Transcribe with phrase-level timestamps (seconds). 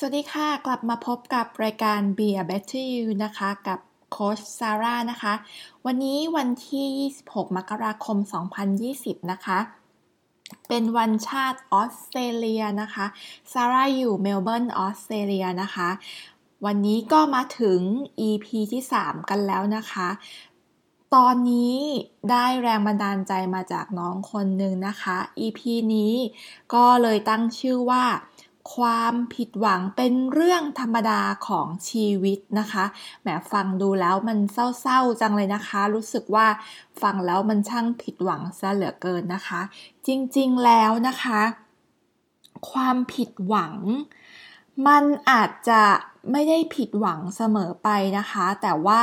[0.00, 3.78] สวัสดีค่ะ กลับมาพบกับรายการ Be a Better You นะคะ กับ
[4.12, 5.34] โค้ชซาร่านะคะ
[5.86, 8.16] วันนี้วันที่ 26 มกราคม
[8.74, 9.58] 2020 นะคะ
[10.68, 13.06] เป็นวันชาติออสเตรเลียนะคะ
[13.52, 15.88] ซาร่าอยู่เมลเบิร์นออสเตรเลียนะคะ
[16.66, 17.80] วันนี้ก็มาถึง
[18.28, 20.08] EP ที่ 3 กันแล้วนะคะ
[21.14, 21.76] ตอนนี้
[22.30, 25.60] ได้แรงบันดาลใจมาจากน้องคนหนึ่งนะคะ EP
[25.94, 26.14] นี้
[26.74, 28.04] ก็เลยตั้งชื่อว่า
[28.74, 32.84] ความผิดหวังเป็นเรื่องธรรมดาของชีวิตนะคะ
[33.20, 36.46] แหมฟังดูแล้วมันเศร้าๆจังเลยนะคะ รู้สึกว่า
[37.02, 39.60] ฟังแล้วมันช่างผิดหวังซะเหลือเกินนะคะ
[40.06, 41.40] จริงๆแล้วนะคะ
[42.70, 43.74] ความผิดหวัง
[44.86, 45.82] มันอาจจะ
[46.32, 49.02] ไม่ได้ผิดหวังเสมอไปนะคะ แต่ว่า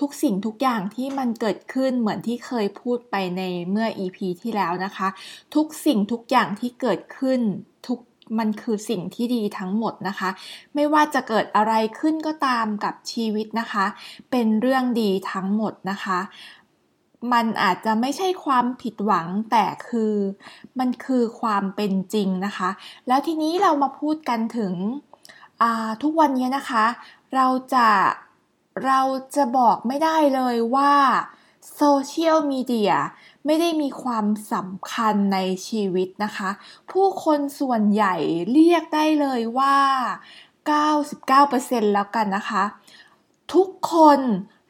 [0.00, 5.08] ทุกสิ่งทุกอย่างที่มันเกิดขึ้นเหมือนที่เคยพูดไปในเมื่อ EP ที่แล้วนะคะ
[5.54, 7.40] ทุกสิ่งทุกอย่างที่เกิดขึ้น
[7.88, 7.98] ทุก
[8.38, 10.30] มันคือสิ่งที่ดีทั้งหมดนะคะ
[10.74, 13.86] ไม่ว่าจะเกิดอะไรขึ้นก็ตามกับชีวิตนะคะ
[14.30, 16.20] เป็นเรื่องดีทั้งหมดนะคะ
[17.32, 20.14] มันอาจจะไม่ใช่ความผิดหวังแต่คือ
[20.78, 22.70] มันคือความเป็นจริงนะคะ
[23.08, 24.74] แล้วทีนี้เรามาพูดกันถึง
[26.02, 26.84] ทุกวันนี้นะคะ
[27.34, 27.88] เราจะ
[28.86, 29.00] เรา
[29.36, 30.92] จะบอกไม่ได้เลยว่า
[31.76, 32.92] โซเชียลมีเดีย
[33.50, 36.50] ไม่ได้มีความสำคัญในชีวิตนะคะ
[36.90, 38.14] ผู้คนส่วนใหญ่
[38.52, 39.78] เรียกได้เลยว่า
[40.64, 42.64] 99%แล้วกันนะคะ
[43.54, 44.20] ทุกคน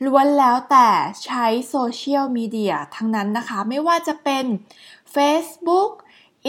[0.05, 0.89] ล้วนแล้วแต่
[1.25, 4.45] ใช้โซเชียลมีเดียทั้งนั้นนะคะ ไม่ว่าจะเป็น
[5.15, 5.93] Facebook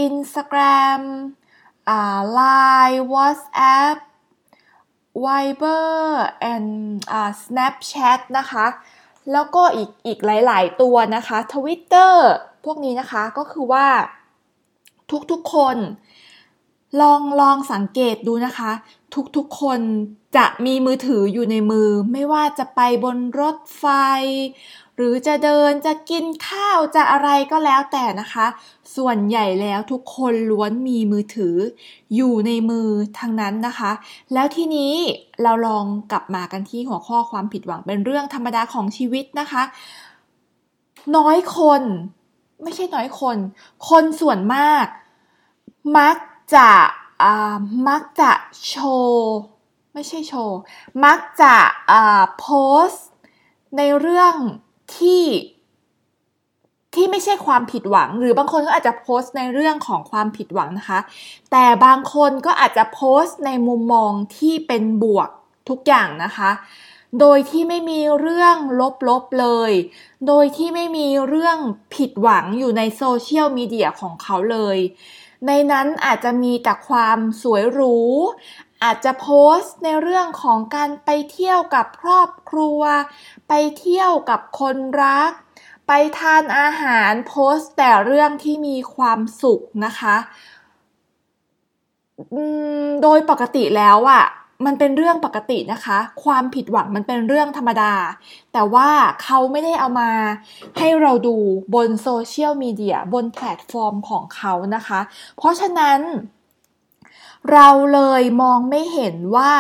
[0.05, 1.02] Instagram
[2.38, 3.97] Line WhatsApp
[5.23, 5.94] Viber
[6.53, 6.69] and
[7.41, 8.66] Snapchat นะคะ
[9.31, 12.13] แล้วก็อีกอีกหลาย ๆ ตัวนะคะ Twitter
[12.66, 13.88] พวกนี้นะคะก็คือว่า
[15.31, 15.77] ทุกๆคน
[17.02, 18.72] ลองลองสังเกตดูนะคะ
[19.38, 19.80] ทุกๆคน
[20.38, 23.85] จะมีมือถืออยู่ในมือ ไม่ว่าจะไปบนรถไฟ
[25.02, 28.47] หรือจะเดินจะกินข้าวจะอะไรก็แล้วแต่นะคะ
[28.96, 31.56] ส่วนใหญ่แล้วทุกคนล้วนมีมือถือ
[32.16, 33.91] อยู่ในมือทั้งนั้นนะคะ
[34.34, 34.94] แล้วทีนี้
[35.44, 39.63] เราลองกลับมากันที่หัวข้อความผิดหวังเป็นเรื่องธรรมดาของชีวิตนะคะ
[41.18, 41.81] น้อยคน
[42.63, 43.38] ไม่ใช่น้อยคน
[43.90, 44.85] คนส่วนมาก
[45.97, 46.18] มัก
[46.56, 46.69] จะ
[47.90, 48.31] มักจะ
[48.68, 48.75] โช
[49.09, 49.34] ว์
[49.94, 50.57] ไม่ใช่โชว์
[51.06, 51.56] มักจะ
[52.40, 52.47] โพ
[52.88, 52.90] ส
[53.78, 54.35] ในเรื่อง
[54.97, 55.25] ที่
[56.95, 61.00] ที่ไม่ใช่ความผิดหวัง หรือบางคนก็อาจจะโพสต์ในเรื่องของความผิดหวังนะคะ
[61.51, 65.29] แต่บางคนก็อาจจะโพสต์ในมุมมองที่เป็นบวก
[65.69, 66.51] ทุกอย่างนะคะ
[67.19, 68.55] โดยที่ไม่มีเรื่อง
[69.09, 69.72] ลบๆเลย
[70.28, 71.57] โดยที่ไม่มีเรื่อง
[71.95, 74.78] ผิดหวังอยู่ในโซเชียลมีเดียของเขาเลย
[75.47, 77.97] ในนั้นอาจจะมีแต่ความสวยหรู
[78.84, 82.81] อาจจะโพสต์ในเรื่องของการไปเที่ยวกับครอบครัว
[83.47, 85.31] ไปเที่ยวกับคนรัก
[85.88, 90.16] ไปทานอาหารโพสต์แต่เรื่องที่มีความสุขนะคะ
[93.03, 94.23] โดยปกติแล้วอะ่ะ
[94.66, 97.94] มันเป็นเรื่องปกตินะคะ ความผิดหวังมันเป็นเรื่องธรรมดา
[98.53, 98.90] แต่ว่า
[99.23, 100.11] เขาไม่ได้เอามา
[100.78, 101.35] ให้เราดู
[101.75, 105.00] บนโซเชียลมีเดียบนแพลตฟอร์มของเขานะคะ
[105.38, 106.00] เพราะฉะนั้น
[107.51, 109.53] เราเลยมองไม่เห็นว่า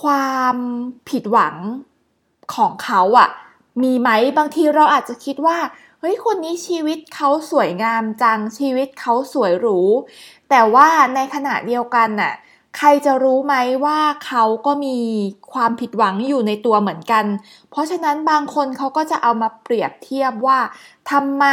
[0.00, 0.56] ความ
[1.08, 1.56] ผิดหวัง
[2.54, 3.28] ของเขาอะ่ะ
[3.82, 5.58] มีไหมบางทีเราอาจจะคิดว่า
[6.00, 9.80] เฮ้ยคนนี้ชีวิตเขาสวยงามจังชีวิตเขาสวยหรู
[10.50, 12.34] แต่ว่าในขณะเดียวกันน่ะ
[12.76, 13.54] ใครจะรู้ไหม
[13.84, 14.98] ว่าเขาก็มี
[15.52, 17.24] ความผิดหวังอยู่ในตัวเหมือนกัน
[17.70, 20.58] เพราะฉะนั้นบางคนเขาก็จะเอามาเปรียบเทียบว่า
[21.10, 21.44] ทำไม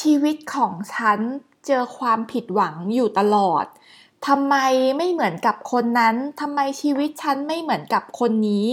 [0.00, 1.18] ชีวิตของฉัน
[1.66, 3.64] เจอความผิดหวังอยู่ตลอด
[4.26, 4.54] ทำไม
[4.96, 8.66] ไม่เหมือนกับคนนั้น ทำไมชีวิตฉันไม่เหมือนกับคนนี้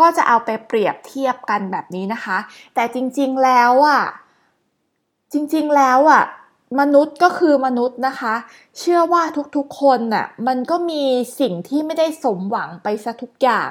[0.00, 2.38] ก็จะเอาไปเปรียบเทียบกันแบบนี้นะคะ
[2.74, 4.02] แต่จริงๆแล้วอะ
[5.32, 6.24] จริงๆแล้วอะ
[6.80, 8.34] มนุษย์ก็คือมนุษย์นะคะ
[8.78, 9.22] เชื่อว่า
[9.56, 11.04] ทุกๆคนน่ะ มันก็มี
[11.40, 13.70] สิ่งที่ไม่ได้สมหวังไปซะทุกอย่าง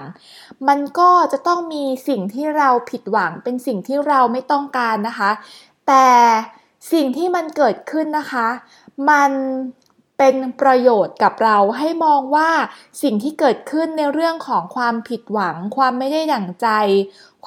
[0.67, 5.31] มันก็จะต้องมีสิ่งที่เราผิดหวัง เป็นสิ่งที่เราไม่ต้องการนะคะ
[5.87, 6.07] แต่
[6.93, 8.47] สิ่งที่มันเกิดขึ้นนะคะ
[9.09, 9.31] มัน
[10.17, 12.49] เป็นประโยชน์กับเราให้มองว่า
[13.01, 16.67] สิ่งที่เกิดขึ้นในเรื่องของความผิดหวัง ความไม่ได้ดั่งใจ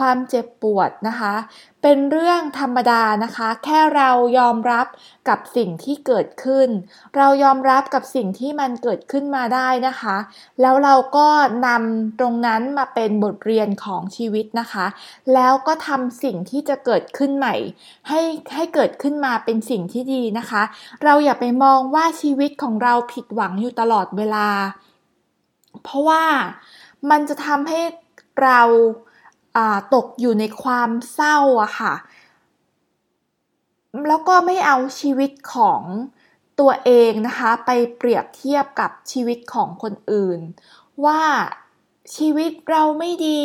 [0.00, 1.34] ความเจ็บปวดนะคะ
[1.82, 4.86] เป็นเรื่องธรรมดานะคะ แค่เรายอมรับ
[5.28, 6.68] กับสิ่งที่เกิดขึ้น
[7.16, 10.16] เรายอมรับกับสิ่งที่มันเกิดขึ้นมาได้นะคะ
[10.60, 11.28] แล้วเราก็
[11.66, 14.86] นำตรงนั้นมาเป็นบทเรียนของชีวิตนะคะ
[15.34, 17.54] แล้วก็ทำสิ่งที่จะเกิดขึ้นใหม่
[18.08, 18.20] ให้
[18.54, 20.62] ให้เกิดขึ้นมาเป็นสิ่งที่ดีนะคะ
[21.04, 24.48] เราอย่าไปมองว่าชีวิตของเราผิดหวังอยู่ตลอดเวลา
[25.82, 26.24] เพราะว่า
[27.10, 27.80] มันจะทำให้
[28.42, 28.60] เรา
[29.94, 31.94] ตกอยู่ในความเศร้าอะค่ะ
[34.08, 35.82] แล้วก็ไม่เอาชีวิตของ
[36.60, 40.40] ตัวเองนะคะ ไปเปรียบเทียบกับชีวิตของคนอื่น
[41.04, 41.22] ว่า
[42.16, 43.44] ชีวิตเราไม่ดี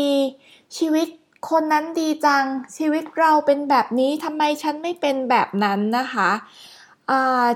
[0.77, 1.07] ชีวิต
[1.49, 2.45] คนนั้นดีจัง
[2.77, 6.31] ชีวิตเราเป็นแบบนี้ทำไมฉันไม่เป็นแบบนั้นนะคะ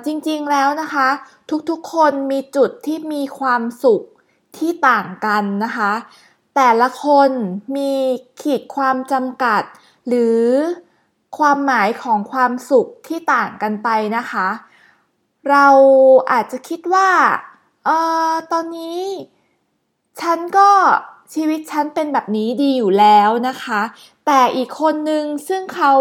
[0.05, 1.07] จริงๆแล้วนะคะ
[1.69, 4.03] ทุกๆคนมีจุดที่มีความสุข
[4.57, 5.91] ที่ต่างกันนะคะ
[6.61, 7.31] แต่ละคน
[7.75, 7.93] มี
[8.41, 9.63] ขีดความจำกัด
[10.07, 10.41] หรือ
[11.37, 14.47] ความหมายของความสุขที่ต่างกันไปนะคะ
[15.49, 15.67] เรา
[16.31, 17.09] อาจจะคิดว่า
[17.87, 17.89] อ
[18.31, 19.01] อตอนนี้
[20.21, 20.69] ฉันก็
[21.33, 23.81] ชีวิตฉันเป็นแบบนี้ดีอยู่แล้วนะคะ
[24.25, 25.93] แต่อีกคนนึงซึ่งเขา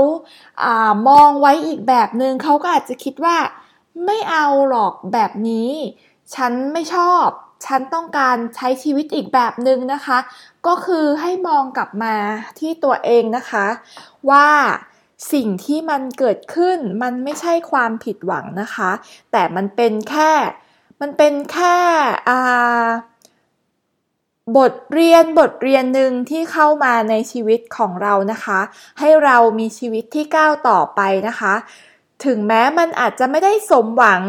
[0.63, 3.37] อามองไว้อีกแบบหนึ่งเขาก็อาจจะคิดว่า
[4.05, 5.71] ไม่เอาหรอกแบบนี้
[6.35, 7.29] ฉันไม่ชอบ
[7.65, 10.19] ฉันต้องการใช้ชีวิตอีกแบบหนึ่งนะคะ
[10.67, 12.17] ก็คือให้มองกลับมา
[12.59, 13.67] ที่ตัวเองนะคะ
[14.31, 14.49] ว่า
[15.33, 18.91] สิ่งที่มันเกิดขึ้นมันไม่ใช่ความผิดหวังนะคะ
[19.33, 20.33] แต่มันเป็นแค่
[21.01, 21.77] มันเป็นแค่
[24.57, 28.61] บทเรียนบทเรียนหนึ่งที่เข้ามาในชีวิตของเรานะคะ
[28.99, 31.55] ให้เรามีชีวิตที่ก้าวต่อไปนะคะ
[32.25, 34.23] ถึงแม้มันอาจจะไม่ได้สมหวัง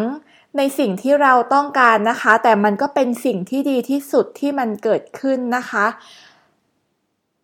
[0.57, 5.85] ในสิ่งที่เราต้องการนะคะ แต่มันก็เป็นสิ่งที่ดีที่สุดที่มันเกิดขึ้นนะคะ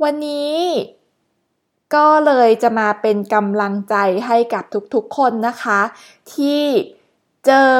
[0.03, 0.55] วันนี้
[1.95, 3.95] ก็เลยจะมาเป็นกำลังใจ
[4.27, 4.63] ให้กับ
[4.93, 5.79] ทุกๆคนนะคะ
[6.33, 6.63] ที่
[7.45, 7.75] เจอ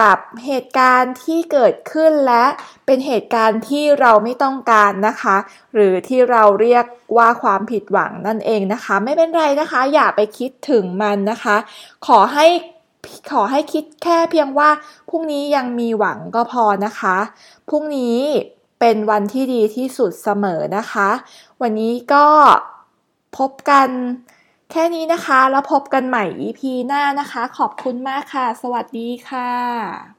[0.00, 2.44] กับเหตุการณ์ที่เกิดขึ้นและ
[2.86, 5.36] เป็นเหตุการณ์ที่เราไม่ต้องการนะคะ
[5.74, 6.84] หรือที่เราเรียก
[7.16, 11.56] ว่าความผิดหวังนั่นเองนะคะ ไม่เป็นไรนะคะ อย่าไปคิดถึงมันนะคะ
[12.06, 12.46] ขอให้
[13.30, 14.70] ขอให้คิดแค่เพียงว่า
[15.10, 17.16] พรุ่งนี้ยังมีหวังก็พอนะคะ
[17.68, 18.18] พรุ่งนี้
[18.80, 21.08] เป็นวันที่ดีที่สุดเสมอนะคะ
[21.62, 22.26] วันนี้ก็
[23.38, 23.88] พบกัน
[24.70, 30.15] แค่นี้นะคะ แล้วพบกันใหม่ EP หน้านะคะ ขอบคุณมากค่ะ สวัสดีค่ะ